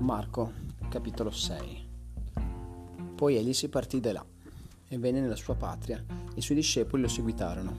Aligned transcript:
Marco, 0.00 0.52
capitolo 0.88 1.30
6 1.30 1.88
Poi 3.14 3.36
egli 3.36 3.52
si 3.52 3.68
partì 3.68 4.00
da 4.00 4.14
là 4.14 4.24
e 4.88 4.98
venne 4.98 5.20
nella 5.20 5.36
sua 5.36 5.54
patria 5.56 6.02
e 6.08 6.38
i 6.38 6.40
suoi 6.40 6.56
discepoli 6.56 7.02
lo 7.02 7.08
seguitarono. 7.08 7.76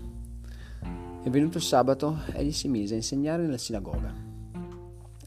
E 1.24 1.30
venuto 1.32 1.58
il 1.58 1.64
sabato, 1.64 2.20
egli 2.34 2.52
si 2.52 2.68
mise 2.68 2.94
a 2.94 2.98
insegnare 2.98 3.42
nella 3.42 3.58
sinagoga. 3.58 4.14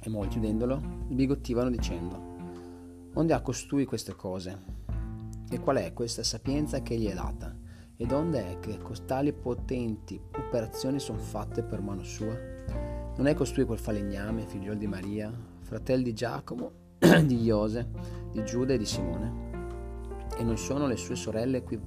E 0.05 0.09
molti, 0.09 0.39
udendolo, 0.39 0.81
bigottivano 1.09 1.69
dicendo, 1.69 2.37
Onde 3.15 3.33
ha 3.33 3.41
costui 3.41 3.87
queste 3.87 4.15
cose? 4.15 4.63
E 5.51 5.59
qual 5.59 5.79
è 5.79 5.93
questa 5.93 6.23
sapienza 6.23 6.81
che 6.81 6.97
gli 6.97 7.09
è 7.09 7.15
data? 7.15 7.57
Ed 7.97 8.13
onde 8.13 8.53
è 8.53 8.61
che 8.61 8.79
costali 8.79 9.33
potenti 9.33 10.21
operazioni 10.37 11.01
sono 11.01 11.19
fatte 11.19 11.65
per 11.65 11.81
mano 11.81 12.05
sua? 12.05 12.39
Non 13.17 13.27
è 13.27 13.35
costui 13.35 13.65
quel 13.65 13.81
falegname, 13.81 14.47
figliol 14.47 14.77
di 14.77 14.87
Maria, 14.87 15.33
fratello 15.61 16.05
di 16.05 16.13
Giacomo 16.13 16.83
di 17.23 17.43
Iose, 17.43 17.89
di 18.33 18.45
Giuda 18.45 18.75
e 18.75 18.79
di 18.79 18.87
Simone? 18.87 19.43
E 20.37 20.43
non 20.43 20.57
sono 20.57 20.87
le 20.87 20.97
sue 20.97 21.15
sorelle 21.15 21.63
qui 21.63 21.81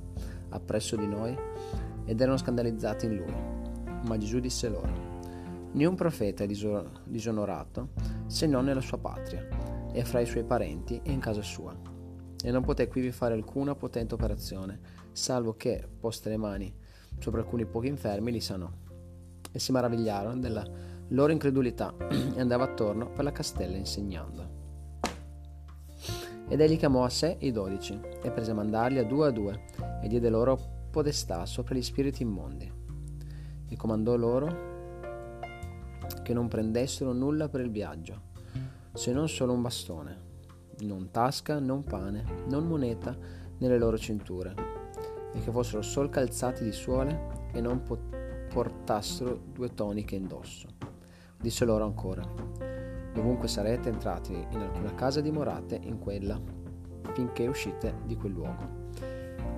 appresso 0.49 0.95
di 0.95 1.07
noi? 1.07 1.35
Ed 2.05 2.21
erano 2.21 2.37
scandalizzate 2.37 3.05
in 3.05 3.15
lui. 3.15 4.05
Ma 4.05 4.17
Gesù 4.17 4.39
disse 4.39 4.69
loro, 4.69 5.69
né 5.71 5.85
un 5.85 5.95
profeta 5.95 6.43
è 6.43 6.47
disonorato 6.47 7.89
se 8.27 8.45
non 8.47 8.65
nella 8.65 8.81
sua 8.81 8.97
patria, 8.97 9.45
e 9.91 10.03
fra 10.05 10.19
i 10.19 10.25
suoi 10.25 10.43
parenti 10.43 10.99
e 11.03 11.11
in 11.11 11.19
casa 11.19 11.41
sua. 11.41 11.75
E 12.41 12.51
non 12.51 12.63
poté 12.63 12.87
quivi 12.87 13.11
fare 13.11 13.33
alcuna 13.33 13.75
potente 13.75 14.13
operazione, 14.13 14.79
salvo 15.11 15.55
che, 15.55 15.87
poste 15.99 16.29
le 16.29 16.37
mani 16.37 16.73
sopra 17.19 17.41
alcuni 17.41 17.65
pochi 17.65 17.87
infermi, 17.87 18.31
li 18.31 18.41
sanò. 18.41 18.69
E 19.51 19.59
si 19.59 19.71
maravigliarono 19.71 20.39
della 20.39 20.65
loro 21.09 21.31
incredulità 21.31 21.93
e 22.35 22.39
andava 22.39 22.65
attorno 22.65 23.09
per 23.09 23.23
la 23.23 23.31
castella 23.31 23.75
insegnando. 23.75 24.56
Ed 26.49 26.61
egli 26.61 26.77
chiamò 26.77 27.03
a 27.03 27.09
sé 27.09 27.37
i 27.41 27.51
dodici 27.51 27.99
e 28.21 28.31
prese 28.31 28.51
a 28.51 28.53
mandarli 28.53 28.99
a 28.99 29.03
due 29.03 29.27
a 29.27 29.31
due 29.31 29.65
e 30.01 30.07
diede 30.07 30.29
loro 30.29 30.57
podestà 30.89 31.45
sopra 31.45 31.75
gli 31.75 31.81
spiriti 31.81 32.23
immondi. 32.23 32.71
E 33.67 33.75
comandò 33.75 34.15
loro 34.15 34.65
che 36.23 36.33
non 36.33 36.47
prendessero 36.47 37.11
nulla 37.11 37.49
per 37.49 37.61
il 37.61 37.69
viaggio, 37.69 38.21
se 38.93 39.11
non 39.11 39.27
solo 39.27 39.53
un 39.53 39.61
bastone, 39.61 40.25
non 40.79 41.09
tasca, 41.11 41.59
non 41.59 41.83
pane, 41.83 42.23
non 42.47 42.65
moneta 42.65 43.15
nelle 43.57 43.77
loro 43.77 43.97
cinture, 43.97 44.53
e 45.33 45.39
che 45.39 45.51
fossero 45.51 45.81
sol 45.81 46.09
calzati 46.09 46.63
di 46.63 46.71
suole 46.71 47.49
e 47.51 47.61
non 47.61 47.83
portassero 48.49 49.37
due 49.51 49.73
toniche 49.73 50.15
indosso. 50.15 50.67
Disse 51.39 51.65
loro 51.65 51.83
ancora, 51.83 52.23
Dovunque 53.17 53.47
sarete 53.47 53.89
entrati 53.89 54.31
in 54.31 54.59
alcuna 54.59 54.93
casa 54.93 55.21
dimorate 55.21 55.79
in 55.81 55.97
quella 55.97 56.39
finché 57.13 57.47
uscite 57.47 58.01
di 58.05 58.15
quel 58.15 58.31
luogo. 58.31 58.91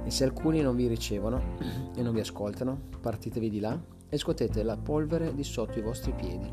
E 0.05 0.09
se 0.09 0.23
alcuni 0.23 0.61
non 0.61 0.77
vi 0.77 0.87
ricevono 0.87 1.57
e 1.93 2.01
non 2.01 2.13
vi 2.13 2.21
ascoltano, 2.21 2.79
partitevi 3.01 3.49
di 3.49 3.59
là 3.59 3.77
e 4.07 4.17
scuotete 4.17 4.63
la 4.63 4.77
polvere 4.77 5.35
di 5.35 5.43
sotto 5.43 5.77
i 5.77 5.81
vostri 5.81 6.13
piedi, 6.13 6.49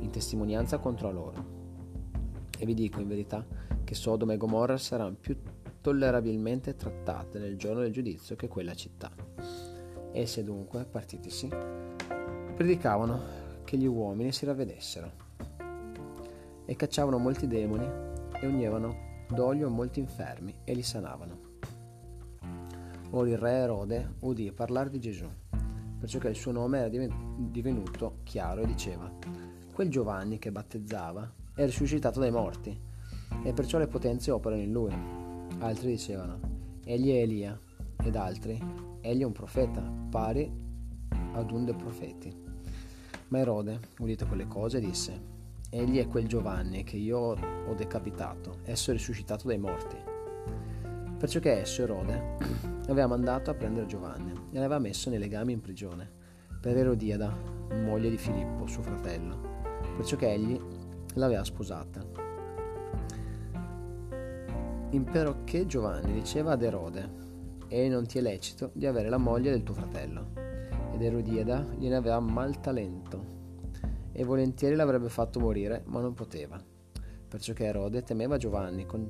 in 0.00 0.10
testimonianza 0.10 0.78
contro 0.78 1.12
loro. 1.12 1.44
E 2.58 2.66
vi 2.66 2.74
dico 2.74 2.98
in 2.98 3.06
verità 3.06 3.46
che 3.84 3.94
Sodoma 3.94 4.32
e 4.32 4.36
Gomorra 4.36 4.76
saranno 4.78 5.14
più 5.14 5.36
tollerabilmente 5.80 6.74
trattate 6.74 7.38
nel 7.38 7.56
giorno 7.56 7.82
del 7.82 7.92
giudizio 7.92 8.34
che 8.34 8.48
quella 8.48 8.74
città. 8.74 9.12
Esse 10.10 10.42
dunque, 10.42 10.84
partitisi, 10.86 11.48
predicavano 12.56 13.20
che 13.62 13.76
gli 13.76 13.86
uomini 13.86 14.32
si 14.32 14.44
ravvedessero 14.44 15.26
e 16.68 16.76
cacciavano 16.76 17.16
molti 17.16 17.46
demoni 17.46 17.88
e 18.38 18.46
univano 18.46 19.24
d'olio 19.26 19.70
molti 19.70 20.00
infermi 20.00 20.54
e 20.64 20.74
li 20.74 20.82
sanavano. 20.82 21.46
Ora 23.12 23.30
il 23.30 23.38
re 23.38 23.52
Erode 23.52 24.16
udì 24.20 24.52
parlare 24.52 24.90
di 24.90 25.00
Gesù, 25.00 25.24
perciò 25.98 26.18
che 26.18 26.28
il 26.28 26.34
suo 26.34 26.52
nome 26.52 26.80
era 26.80 27.06
divenuto 27.38 28.18
chiaro 28.22 28.60
e 28.60 28.66
diceva, 28.66 29.10
quel 29.72 29.88
Giovanni 29.88 30.38
che 30.38 30.52
battezzava 30.52 31.32
è 31.54 31.64
risuscitato 31.64 32.20
dai 32.20 32.30
morti, 32.30 32.78
e 33.42 33.52
perciò 33.54 33.78
le 33.78 33.86
potenze 33.86 34.30
operano 34.30 34.60
in 34.60 34.70
lui. 34.70 34.94
Altri 35.60 35.88
dicevano, 35.88 36.38
egli 36.84 37.08
è 37.12 37.22
Elia, 37.22 37.58
ed 38.04 38.14
altri, 38.14 38.62
egli 39.00 39.22
è 39.22 39.24
un 39.24 39.32
profeta, 39.32 39.80
pari 40.10 40.52
ad 41.32 41.50
un 41.50 41.64
dei 41.64 41.74
profeti. 41.74 42.30
Ma 43.28 43.38
Erode, 43.38 43.80
udite 44.00 44.26
quelle 44.26 44.46
cose, 44.46 44.80
disse, 44.80 45.37
Egli 45.70 45.98
è 45.98 46.06
quel 46.06 46.26
Giovanni 46.26 46.82
che 46.82 46.96
io 46.96 47.18
ho 47.18 47.74
decapitato, 47.74 48.60
esso 48.64 48.90
è 48.90 48.94
risuscitato 48.94 49.46
dai 49.46 49.58
morti. 49.58 49.96
Perciò 51.18 51.40
che 51.40 51.60
esso, 51.60 51.82
Erode, 51.82 52.36
aveva 52.88 53.06
mandato 53.06 53.50
a 53.50 53.54
prendere 53.54 53.84
Giovanni 53.84 54.32
e 54.32 54.54
l'aveva 54.54 54.78
messo 54.78 55.10
nei 55.10 55.18
legami 55.18 55.52
in 55.52 55.60
prigione, 55.60 56.10
per 56.58 56.74
Erodiada, 56.74 57.36
moglie 57.84 58.08
di 58.08 58.16
Filippo, 58.16 58.66
suo 58.66 58.80
fratello, 58.80 59.38
perciò 59.94 60.16
che 60.16 60.32
egli 60.32 60.58
l'aveva 61.16 61.44
sposata. 61.44 62.02
Impero 64.90 65.44
che 65.44 65.66
Giovanni 65.66 66.14
diceva 66.14 66.52
ad 66.52 66.62
Erode, 66.62 67.26
e 67.68 67.90
non 67.90 68.06
ti 68.06 68.16
è 68.16 68.22
lecito 68.22 68.70
di 68.72 68.86
avere 68.86 69.10
la 69.10 69.18
moglie 69.18 69.50
del 69.50 69.64
tuo 69.64 69.74
fratello. 69.74 70.30
Ed 70.94 71.02
Erodiada 71.02 71.62
gliene 71.76 71.96
aveva 71.96 72.20
mal 72.20 72.58
talento 72.58 73.36
e 74.18 74.24
volentieri 74.24 74.74
l'avrebbe 74.74 75.08
fatto 75.08 75.38
morire, 75.38 75.84
ma 75.86 76.00
non 76.00 76.12
poteva, 76.12 76.60
perciò 77.28 77.52
che 77.52 77.66
Erode 77.66 78.02
temeva 78.02 78.36
Giovanni, 78.36 78.84
con, 78.84 79.08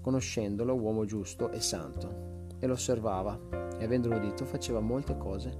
conoscendolo 0.00 0.74
uomo 0.74 1.04
giusto 1.04 1.52
e 1.52 1.60
santo, 1.60 2.48
e 2.58 2.66
lo 2.66 2.72
osservava, 2.72 3.38
e 3.78 3.84
avendolo 3.84 4.16
udito 4.16 4.44
faceva 4.44 4.80
molte 4.80 5.16
cose, 5.16 5.56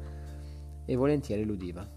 e 0.84 0.96
volentieri 0.96 1.44
l'udiva. 1.44 1.88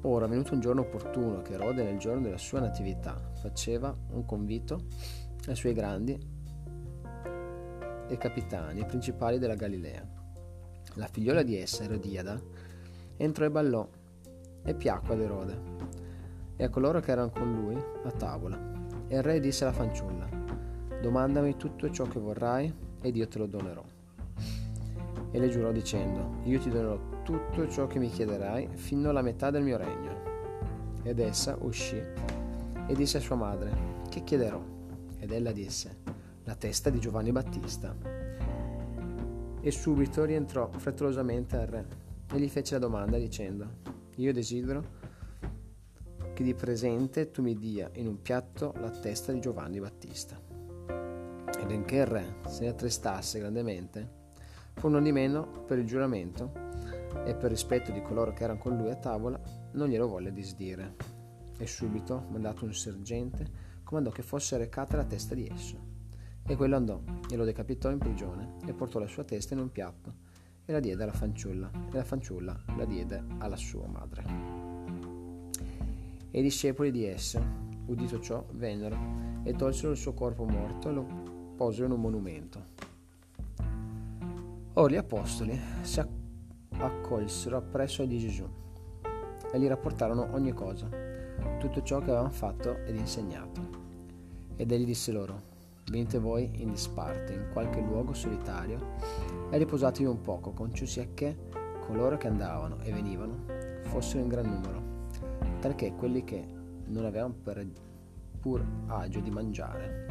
Ora, 0.00 0.26
venuto 0.26 0.54
un 0.54 0.60
giorno 0.60 0.80
opportuno, 0.80 1.42
che 1.42 1.52
Erode 1.52 1.84
nel 1.84 1.98
giorno 1.98 2.22
della 2.22 2.38
sua 2.38 2.60
natività 2.60 3.32
faceva 3.34 3.94
un 4.12 4.24
convito 4.24 4.86
ai 5.46 5.56
suoi 5.56 5.74
grandi 5.74 6.18
e 8.08 8.16
capitani 8.16 8.86
principali 8.86 9.38
della 9.38 9.56
Galilea. 9.56 10.08
La 10.94 11.06
figliola 11.06 11.42
di 11.42 11.58
essa, 11.58 11.84
Erodiada, 11.84 12.40
entrò 13.18 13.44
e 13.44 13.50
ballò 13.50 13.86
e 14.66 14.74
piacque 14.74 15.14
ad 15.14 15.20
Erode 15.20 15.76
e 16.56 16.64
a 16.64 16.68
coloro 16.68 17.00
che 17.00 17.10
erano 17.12 17.30
con 17.30 17.54
lui 17.54 17.76
a 18.04 18.10
tavola. 18.10 18.58
E 19.08 19.16
il 19.16 19.22
re 19.22 19.40
disse 19.40 19.64
alla 19.64 19.72
fanciulla, 19.72 20.28
domandami 21.00 21.56
tutto 21.56 21.90
ciò 21.90 22.04
che 22.04 22.18
vorrai 22.18 22.72
ed 23.00 23.16
io 23.16 23.28
te 23.28 23.38
lo 23.38 23.46
donerò. 23.46 23.84
E 25.30 25.38
le 25.38 25.48
giurò 25.48 25.70
dicendo, 25.70 26.38
io 26.44 26.58
ti 26.58 26.70
donerò 26.70 26.98
tutto 27.22 27.68
ciò 27.68 27.86
che 27.86 27.98
mi 27.98 28.08
chiederai 28.08 28.68
fino 28.72 29.10
alla 29.10 29.22
metà 29.22 29.50
del 29.50 29.62
mio 29.62 29.76
regno. 29.76 30.24
Ed 31.02 31.20
essa 31.20 31.56
uscì 31.60 32.00
e 32.86 32.94
disse 32.94 33.18
a 33.18 33.20
sua 33.20 33.36
madre, 33.36 33.94
che 34.08 34.24
chiederò? 34.24 34.60
Ed 35.18 35.30
ella 35.30 35.52
disse, 35.52 35.98
la 36.44 36.54
testa 36.54 36.90
di 36.90 36.98
Giovanni 36.98 37.32
Battista. 37.32 37.94
E 39.60 39.70
subito 39.70 40.24
rientrò 40.24 40.70
frettolosamente 40.70 41.56
al 41.56 41.66
re 41.66 41.86
e 42.32 42.38
gli 42.38 42.48
fece 42.48 42.74
la 42.74 42.80
domanda 42.80 43.18
dicendo, 43.18 43.85
io 44.16 44.32
desidero 44.32 45.14
che 46.32 46.42
di 46.42 46.54
presente 46.54 47.30
tu 47.30 47.42
mi 47.42 47.56
dia 47.56 47.90
in 47.94 48.06
un 48.06 48.20
piatto 48.20 48.74
la 48.78 48.90
testa 48.90 49.32
di 49.32 49.40
Giovanni 49.40 49.80
Battista. 49.80 50.40
E 51.58 51.66
benché 51.66 51.96
il 51.96 52.06
re 52.06 52.36
se 52.46 52.64
ne 52.64 52.68
attrestasse 52.68 53.38
grandemente, 53.38 54.24
fu 54.74 54.88
non 54.88 55.02
di 55.02 55.12
meno 55.12 55.64
per 55.66 55.78
il 55.78 55.86
giuramento 55.86 56.52
e 57.24 57.34
per 57.34 57.50
rispetto 57.50 57.90
di 57.90 58.02
coloro 58.02 58.32
che 58.32 58.44
erano 58.44 58.58
con 58.58 58.76
lui 58.76 58.90
a 58.90 58.96
tavola, 58.96 59.40
non 59.72 59.88
glielo 59.88 60.08
volle 60.08 60.32
disdire. 60.32 60.94
E 61.58 61.66
subito, 61.66 62.26
mandato 62.30 62.64
un 62.64 62.74
sergente, 62.74 63.64
comandò 63.82 64.10
che 64.10 64.22
fosse 64.22 64.58
recata 64.58 64.96
la 64.96 65.04
testa 65.04 65.34
di 65.34 65.48
esso. 65.50 65.94
E 66.46 66.54
quello 66.54 66.76
andò 66.76 67.02
e 67.30 67.36
lo 67.36 67.44
decapitò 67.44 67.90
in 67.90 67.98
prigione 67.98 68.56
e 68.66 68.72
portò 68.72 68.98
la 68.98 69.06
sua 69.06 69.24
testa 69.24 69.54
in 69.54 69.60
un 69.60 69.72
piatto 69.72 70.25
e 70.66 70.72
la 70.72 70.80
diede 70.80 71.04
alla 71.04 71.12
fanciulla, 71.12 71.70
e 71.90 71.96
la 71.96 72.04
fanciulla 72.04 72.64
la 72.76 72.84
diede 72.84 73.24
alla 73.38 73.56
sua 73.56 73.86
madre. 73.86 74.24
E 76.30 76.38
i 76.38 76.42
discepoli 76.42 76.90
di 76.90 77.04
essa, 77.04 77.40
udito 77.86 78.20
ciò, 78.20 78.44
vennero 78.52 78.98
e 79.44 79.54
tolsero 79.54 79.92
il 79.92 79.96
suo 79.96 80.12
corpo 80.12 80.44
morto 80.44 80.90
e 80.90 80.92
lo 80.92 81.06
posero 81.56 81.86
in 81.86 81.92
un 81.92 82.00
monumento. 82.00 82.64
Ora 84.74 84.92
gli 84.92 84.96
apostoli 84.96 85.58
si 85.82 86.02
accolsero 86.70 87.56
appresso 87.56 88.04
di 88.04 88.18
Gesù 88.18 88.46
e 89.52 89.58
gli 89.58 89.66
rapportarono 89.66 90.34
ogni 90.34 90.52
cosa, 90.52 90.88
tutto 91.58 91.82
ciò 91.82 91.98
che 91.98 92.10
avevano 92.10 92.30
fatto 92.30 92.84
ed 92.84 92.96
insegnato. 92.96 93.84
Ed 94.56 94.70
egli 94.72 94.84
disse 94.84 95.12
loro, 95.12 95.54
Venite 95.88 96.18
voi 96.18 96.50
in 96.54 96.70
disparte 96.70 97.32
in 97.32 97.48
qualche 97.52 97.80
luogo 97.80 98.12
solitario 98.12 98.94
e 99.50 99.58
riposatevi 99.58 100.08
un 100.08 100.20
poco, 100.20 100.52
conciusi 100.52 100.98
a 100.98 101.08
che 101.14 101.36
coloro 101.86 102.16
che 102.16 102.26
andavano 102.26 102.80
e 102.82 102.92
venivano 102.92 103.44
fossero 103.82 104.22
in 104.22 104.28
gran 104.28 104.46
numero, 104.46 105.08
talché 105.60 105.94
quelli 105.94 106.24
che 106.24 106.44
non 106.86 107.04
avevano 107.04 107.34
per 107.40 107.64
pur 108.40 108.64
agio 108.86 109.20
di 109.20 109.30
mangiare. 109.30 110.06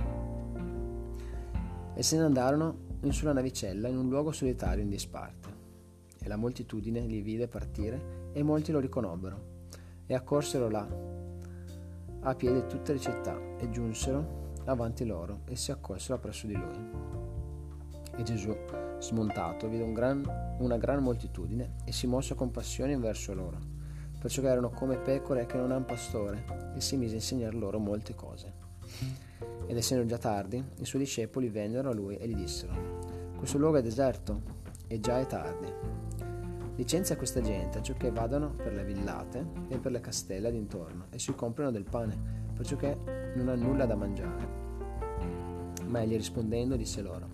E 1.94 2.04
se 2.04 2.18
ne 2.18 2.24
andarono 2.24 2.78
in 3.02 3.12
sulla 3.12 3.34
navicella 3.34 3.88
in 3.88 3.98
un 3.98 4.10
luogo 4.10 4.32
solitario 4.32 4.84
in 4.84 4.90
disparte. 4.90 5.64
E 6.22 6.28
la 6.28 6.38
moltitudine 6.38 7.02
li 7.02 7.22
vide 7.22 7.48
partire 7.48 8.30
e 8.32 8.42
molti 8.42 8.72
lo 8.72 8.80
riconobbero 8.80 9.54
e 10.08 10.16
accorsero 10.16 10.70
là 10.70 10.88
a 12.22 12.36
piedi 12.36 12.66
tutte 12.68 12.94
le 12.94 13.00
città 13.00 13.38
e 13.60 13.70
giunsero 13.70 14.45
avanti 14.66 15.06
loro 15.06 15.42
e 15.46 15.56
si 15.56 15.72
accolsero 15.72 16.16
appresso 16.16 16.48
di 16.48 16.56
lui. 16.56 17.14
E 18.18 18.24
Gesù, 18.24 18.56
smontato, 19.00 19.68
vide 19.68 19.84
un 19.84 19.94
gran, 19.94 20.56
una 20.60 20.78
gran 20.78 21.04
moltitudine 21.04 21.76
e 21.84 21.92
si 21.92 22.08
mosse 22.08 22.34
a 22.34 22.36
compassione 22.36 22.98
verso 22.98 23.34
loro, 23.34 23.60
perciò 24.20 24.42
che 24.42 24.48
erano 24.48 24.70
come 24.70 24.98
pecore 24.98 25.46
che 25.46 25.58
non 25.58 25.72
hanno 25.72 25.86
pastore, 25.86 26.74
e 26.76 26.82
si 26.82 26.98
mise 26.98 27.14
a 27.14 27.18
insegnar 27.18 27.54
loro 27.54 27.80
molte 27.80 28.16
cose. 28.16 28.54
Ed 29.68 29.76
essendo 29.76 30.06
già 30.06 30.18
tardi, 30.18 30.64
i 30.80 30.86
suoi 30.86 31.04
discepoli 31.04 31.50
vennero 31.50 31.90
a 31.90 31.94
lui 31.94 32.16
e 32.16 32.28
gli 32.28 32.36
dissero, 32.36 32.74
questo 33.38 33.58
luogo 33.58 33.78
è 33.78 33.82
deserto 33.82 34.42
e 34.88 35.00
già 35.00 35.20
è 35.20 35.26
tardi. 35.26 36.05
Licenzia 36.76 37.16
questa 37.16 37.40
gente 37.40 37.80
che 37.80 38.12
vadano 38.12 38.52
per 38.52 38.74
le 38.74 38.84
villate 38.84 39.46
e 39.70 39.78
per 39.78 39.94
le 39.94 40.02
castelle 40.02 40.52
d'intorno 40.52 41.06
e 41.10 41.20
si 41.20 41.34
comprano 41.34 41.72
del 41.72 41.86
pane 41.86 42.44
perciò 42.54 42.76
che 42.76 42.98
non 43.36 43.48
ha 43.48 43.56
nulla 43.56 43.86
da 43.86 43.96
mangiare. 43.96 44.64
Ma 45.88 46.02
egli 46.02 46.18
rispondendo 46.18 46.76
disse 46.76 47.02
loro, 47.02 47.28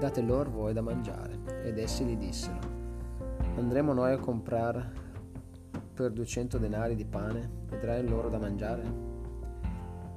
date 0.00 0.20
loro 0.22 0.50
voi 0.50 0.72
da 0.72 0.80
mangiare. 0.80 1.38
Ed 1.62 1.78
essi 1.78 2.04
gli 2.04 2.16
dissero, 2.16 2.58
andremo 3.56 3.92
noi 3.92 4.12
a 4.12 4.18
comprare 4.18 5.02
per 5.94 6.10
duecento 6.10 6.58
denari 6.58 6.96
di 6.96 7.04
pane 7.04 7.66
e 7.70 7.78
darai 7.78 8.06
loro 8.08 8.28
da 8.28 8.38
mangiare? 8.38 8.82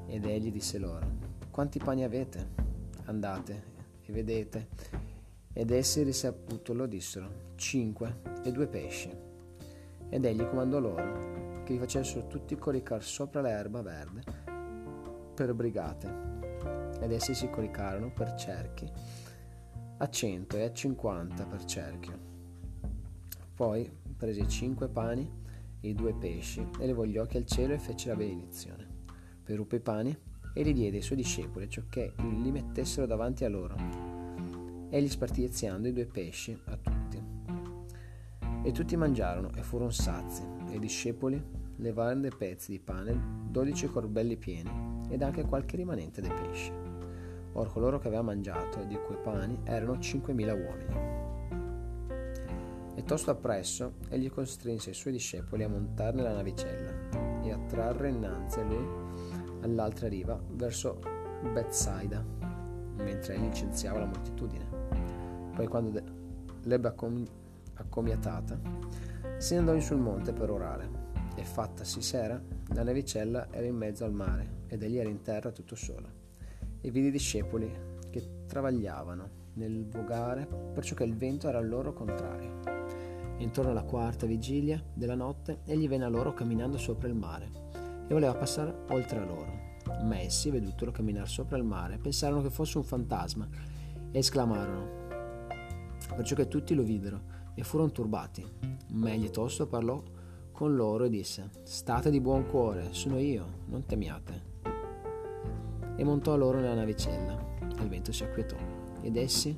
Ed 0.08 0.26
egli 0.26 0.52
disse 0.52 0.80
loro, 0.80 1.06
quanti 1.52 1.78
pani 1.78 2.04
avete? 2.04 2.50
Andate 3.06 3.64
e 4.02 4.12
vedete. 4.12 4.68
Ed 5.54 5.72
essi 5.72 6.04
risaputo 6.04 6.74
lo 6.74 6.86
dissero, 6.86 7.54
cinque 7.56 8.22
e 8.44 8.52
due 8.52 8.68
pesci. 8.68 9.10
Ed 10.10 10.24
egli 10.24 10.48
comandò 10.48 10.80
loro 10.80 11.64
che 11.64 11.74
li 11.74 11.80
facessero 11.80 12.28
tutti 12.28 12.56
coricar 12.56 13.04
sopra 13.04 13.42
l'erba 13.42 13.82
verde 13.82 14.22
per 15.34 15.54
brigate, 15.54 16.08
ed 17.02 17.12
essi 17.12 17.36
si 17.36 17.50
coricarono 17.50 18.12
per 18.12 18.34
cerchi, 18.36 18.90
a 19.98 20.10
cento 20.10 20.58
e 20.58 20.64
a 20.64 20.72
cinquanta 20.72 21.46
per 21.46 21.64
cerchio. 21.66 22.20
Poi 23.54 23.92
prese 24.16 24.48
cinque 24.48 24.88
pani 24.88 25.30
e 25.80 25.90
i 25.90 25.94
due 25.94 26.14
pesci 26.14 26.66
e 26.80 26.86
levò 26.86 27.04
gli 27.04 27.18
occhi 27.18 27.38
al 27.38 27.46
cielo 27.46 27.74
e 27.74 27.80
fece 27.80 28.10
la 28.10 28.16
benedizione. 28.16 28.88
Poi 29.44 29.56
ruppe 29.56 29.76
i 29.76 29.82
pani 29.82 30.16
e 30.54 30.64
li 30.64 30.74
diede 30.74 30.98
ai 30.98 31.04
suoi 31.04 31.18
discepoli, 31.18 31.70
ciocché 31.70 32.14
li 32.18 32.52
mettessero 32.52 33.06
davanti 33.06 33.44
a 33.44 33.50
loro. 33.50 34.17
Egli 34.90 35.10
spartì 35.10 35.44
eziando 35.44 35.90
i 35.90 35.94
due 35.94 36.06
pesci 36.06 36.58
a 36.66 36.78
tutti. 36.78 37.22
E 38.64 38.72
tutti 38.72 38.96
mangiarono 38.96 39.52
e 39.56 39.62
furono 39.62 39.90
sazi, 39.90 40.44
e 40.70 40.76
i 40.76 40.80
discepoli 40.80 41.42
levarono 41.78 42.22
dei 42.22 42.32
pezzi 42.36 42.72
di 42.72 42.80
pane, 42.80 43.44
dodici 43.50 43.88
corbelli 43.88 44.38
pieni, 44.38 45.06
ed 45.10 45.22
anche 45.22 45.44
qualche 45.44 45.76
rimanente 45.76 46.22
dei 46.22 46.32
pesci. 46.32 46.72
Or 47.54 47.72
coloro 47.72 48.00
che 48.00 48.08
aveva 48.08 48.22
mangiato 48.22 48.84
di 48.84 48.96
quei 48.96 49.18
pani 49.22 49.60
erano 49.64 50.00
cinquemila 50.00 50.54
uomini. 50.54 51.16
E 52.96 53.04
tosto 53.04 53.32
appresso 53.32 53.96
egli 54.10 54.30
costrinse 54.30 54.92
i 54.92 54.94
suoi 54.94 55.14
discepoli 55.14 55.64
a 55.64 55.70
montare 55.70 56.16
nella 56.16 56.34
navicella 56.34 57.42
e 57.44 57.52
a 57.52 57.58
trarre 57.68 58.10
innanzi 58.10 58.60
a 58.60 58.64
lui 58.64 58.88
all'altra 59.62 60.08
riva 60.08 60.42
verso 60.52 61.00
Bethsaida, 61.54 62.37
mentre 63.18 63.38
licenziava 63.38 64.00
la 64.00 64.06
moltitudine. 64.06 64.66
Poi 65.56 65.68
quando 65.68 66.02
l'ebbe 66.64 66.88
accom- 66.88 67.28
accomiatata, 67.74 68.60
se 69.38 69.54
ne 69.54 69.60
andò 69.60 69.74
in 69.74 69.82
sul 69.82 69.98
monte 69.98 70.34
per 70.34 70.52
orare 70.52 71.06
e 71.36 71.44
fattasi 71.44 72.02
sera, 72.02 72.40
la 72.74 72.84
navicella 72.84 73.48
era 73.52 73.66
in 73.66 73.76
mezzo 73.76 74.06
al 74.06 74.14
mare 74.14 74.66
ed 74.68 74.84
egli 74.84 74.98
era 74.98 75.10
in 75.10 75.22
terra 75.22 75.52
tutto 75.52 75.76
solo. 75.76 76.26
E 76.80 76.92
vidi 76.92 77.08
i 77.08 77.12
discepoli 77.12 77.72
che 78.12 78.46
travagliavano 78.46 79.46
nel 79.54 79.88
vogare 79.88 80.48
perciò 80.74 80.96
che 80.96 81.04
il 81.04 81.16
vento 81.16 81.48
era 81.48 81.58
al 81.58 81.68
loro 81.68 81.94
contrario. 81.94 82.60
Intorno 83.38 83.72
alla 83.72 83.84
quarta 83.84 84.26
vigilia 84.26 84.84
della 84.94 85.16
notte 85.16 85.60
egli 85.66 85.88
venne 85.88 86.06
a 86.06 86.10
loro 86.10 86.34
camminando 86.34 86.78
sopra 86.78 87.08
il 87.08 87.16
mare 87.16 87.50
e 88.08 88.14
voleva 88.14 88.34
passare 88.36 88.76
oltre 88.90 89.20
a 89.20 89.26
loro. 89.26 89.67
Ma 90.04 90.20
essi, 90.20 90.50
vedutelo 90.50 90.92
camminare 90.92 91.28
sopra 91.28 91.58
il 91.58 91.64
mare, 91.64 91.98
pensarono 91.98 92.42
che 92.42 92.50
fosse 92.50 92.78
un 92.78 92.84
fantasma 92.84 93.48
e 94.12 94.18
esclamarono, 94.18 94.88
perciò 96.16 96.36
che 96.36 96.48
tutti 96.48 96.74
lo 96.76 96.84
videro 96.84 97.22
e 97.56 97.64
furono 97.64 97.92
turbati. 97.92 98.46
Ma 98.90 99.12
egli 99.12 99.30
tosto 99.30 99.68
parlò 99.68 100.02
con 100.52 100.76
loro 100.76 101.06
e 101.06 101.10
disse, 101.10 101.50
state 101.64 102.10
di 102.10 102.22
buon 102.22 102.48
cuore, 102.48 102.94
sono 102.94 103.20
io, 103.20 103.64
non 103.66 103.86
temiate. 103.86 104.56
E 105.96 106.04
montò 106.04 106.36
loro 106.38 106.60
nella 106.60 106.76
navicella, 106.76 107.56
e 107.78 107.84
il 107.84 107.90
vento 107.90 108.12
si 108.12 108.24
acquietò, 108.24 108.56
ed 109.02 109.18
essi 109.18 109.56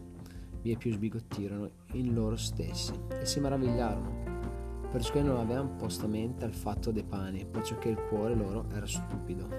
via 0.62 0.78
più 0.78 0.92
sbigottirono 0.92 1.70
in 1.94 2.14
loro 2.14 2.36
stessi, 2.36 2.94
e 3.10 3.26
si 3.26 3.40
maravigliarono, 3.40 4.88
perché 4.90 5.22
non 5.22 5.38
avevano 5.38 5.76
posta 5.76 6.08
mente 6.08 6.46
al 6.46 6.54
fatto 6.54 6.92
dei 6.92 7.04
pani, 7.04 7.46
perciò 7.46 7.78
che 7.78 7.90
il 7.90 8.02
cuore 8.10 8.36
loro 8.36 8.66
era 8.72 8.86
stupido. 8.86 9.59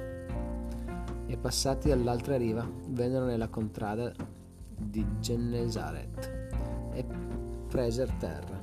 E 1.31 1.37
passati 1.37 1.89
dall'altra 1.89 2.37
riva, 2.37 2.69
vennero 2.89 3.25
nella 3.25 3.49
contrada 3.49 4.13
di 4.77 5.07
Gennesaret, 5.21 6.49
e 6.93 7.05
presero 7.69 8.13
terra 8.19 8.61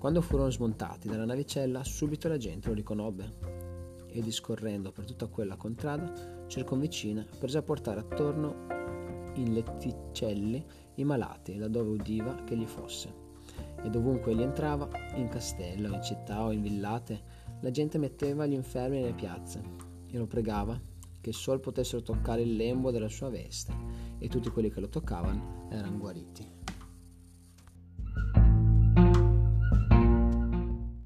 quando 0.00 0.22
furono 0.22 0.50
smontati 0.50 1.08
dalla 1.08 1.26
navicella, 1.26 1.84
subito 1.84 2.26
la 2.26 2.38
gente 2.38 2.68
lo 2.68 2.74
riconobbe 2.74 3.28
e 4.06 4.22
discorrendo 4.22 4.92
per 4.92 5.04
tutta 5.04 5.26
quella 5.26 5.56
contrada, 5.56 6.46
circonvicina, 6.46 7.22
prese 7.38 7.58
a 7.58 7.62
portare 7.62 8.00
attorno 8.00 8.66
in 9.34 9.52
letticelli 9.52 10.64
i 10.94 11.04
malati, 11.04 11.58
laddove 11.58 11.90
udiva 11.90 12.34
che 12.44 12.56
gli 12.56 12.64
fosse. 12.64 13.12
E 13.82 13.90
dovunque 13.90 14.32
egli 14.32 14.40
entrava, 14.40 14.88
in 15.16 15.28
castello, 15.28 15.94
in 15.94 16.02
città 16.02 16.44
o 16.44 16.50
in 16.50 16.62
villate, 16.62 17.20
la 17.60 17.70
gente 17.70 17.98
metteva 17.98 18.46
gli 18.46 18.54
infermi 18.54 19.00
nelle 19.00 19.12
piazze 19.12 19.89
e 20.10 20.18
lo 20.18 20.26
pregava 20.26 20.80
che 21.20 21.32
sol 21.32 21.60
potessero 21.60 22.02
toccare 22.02 22.42
il 22.42 22.56
lembo 22.56 22.90
della 22.90 23.08
sua 23.08 23.28
veste, 23.28 23.74
e 24.18 24.28
tutti 24.28 24.48
quelli 24.50 24.70
che 24.70 24.80
lo 24.80 24.88
toccavano 24.88 25.68
erano 25.70 25.98
guariti. 25.98 26.59